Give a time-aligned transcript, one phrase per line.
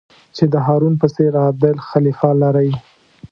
[0.35, 2.71] چې د هارون په څېر عادل خلیفه لرئ.